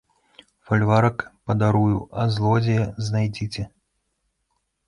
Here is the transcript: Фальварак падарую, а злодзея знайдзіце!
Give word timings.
Фальварак 0.69 1.17
падарую, 1.51 1.99
а 2.23 2.25
злодзея 2.39 2.89
знайдзіце! 3.11 3.63